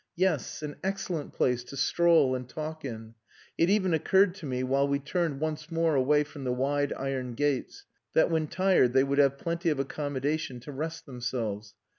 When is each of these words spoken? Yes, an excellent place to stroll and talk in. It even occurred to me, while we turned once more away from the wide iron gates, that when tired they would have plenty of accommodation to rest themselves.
Yes, 0.15 0.63
an 0.63 0.77
excellent 0.83 1.31
place 1.31 1.63
to 1.65 1.77
stroll 1.77 2.33
and 2.33 2.49
talk 2.49 2.83
in. 2.83 3.13
It 3.55 3.69
even 3.69 3.93
occurred 3.93 4.33
to 4.33 4.47
me, 4.47 4.63
while 4.63 4.87
we 4.87 4.97
turned 4.97 5.39
once 5.39 5.71
more 5.71 5.93
away 5.93 6.23
from 6.23 6.43
the 6.43 6.51
wide 6.51 6.91
iron 6.93 7.35
gates, 7.35 7.85
that 8.13 8.31
when 8.31 8.47
tired 8.47 8.93
they 8.93 9.03
would 9.03 9.19
have 9.19 9.37
plenty 9.37 9.69
of 9.69 9.79
accommodation 9.79 10.59
to 10.61 10.71
rest 10.71 11.05
themselves. 11.05 11.75